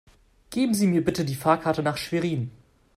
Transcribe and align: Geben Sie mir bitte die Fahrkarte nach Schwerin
Geben 0.49 0.73
Sie 0.73 0.87
mir 0.87 1.05
bitte 1.05 1.23
die 1.25 1.35
Fahrkarte 1.35 1.83
nach 1.83 1.95
Schwerin 1.97 2.49